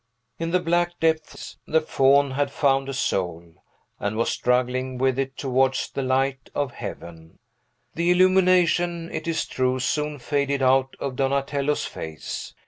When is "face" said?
11.85-12.55